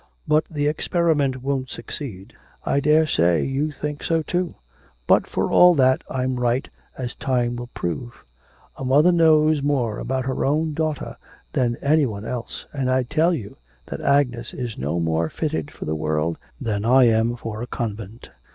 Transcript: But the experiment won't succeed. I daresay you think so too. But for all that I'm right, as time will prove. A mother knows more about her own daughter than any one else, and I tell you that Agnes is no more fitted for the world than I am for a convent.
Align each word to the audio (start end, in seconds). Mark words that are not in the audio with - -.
But 0.27 0.45
the 0.49 0.65
experiment 0.65 1.43
won't 1.43 1.69
succeed. 1.69 2.33
I 2.65 2.79
daresay 2.79 3.45
you 3.45 3.69
think 3.69 4.01
so 4.03 4.23
too. 4.23 4.55
But 5.05 5.27
for 5.27 5.51
all 5.51 5.75
that 5.75 6.03
I'm 6.09 6.39
right, 6.39 6.67
as 6.97 7.13
time 7.13 7.55
will 7.55 7.67
prove. 7.75 8.25
A 8.77 8.83
mother 8.83 9.11
knows 9.11 9.61
more 9.61 9.99
about 9.99 10.25
her 10.25 10.43
own 10.43 10.73
daughter 10.73 11.17
than 11.53 11.75
any 11.83 12.07
one 12.07 12.25
else, 12.25 12.65
and 12.73 12.89
I 12.89 13.03
tell 13.03 13.35
you 13.35 13.57
that 13.85 14.01
Agnes 14.01 14.55
is 14.55 14.75
no 14.75 14.99
more 14.99 15.29
fitted 15.29 15.69
for 15.69 15.85
the 15.85 15.93
world 15.95 16.39
than 16.59 16.83
I 16.83 17.03
am 17.03 17.35
for 17.35 17.61
a 17.61 17.67
convent. 17.67 18.31